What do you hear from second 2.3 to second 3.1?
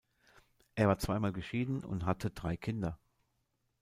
drei Kinder.